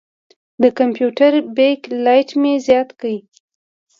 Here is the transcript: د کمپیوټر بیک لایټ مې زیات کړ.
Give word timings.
د 0.61 0.63
کمپیوټر 0.79 1.31
بیک 1.57 1.81
لایټ 2.05 2.29
مې 2.41 2.53
زیات 2.67 2.89
کړ. 2.99 3.13